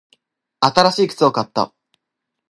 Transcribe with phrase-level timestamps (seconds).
[0.61, 1.75] 新しい靴を買った。